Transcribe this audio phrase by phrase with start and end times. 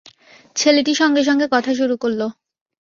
[0.55, 2.21] ছেলেটি সঙ্গে-সঙ্গে কথা শুরু করল।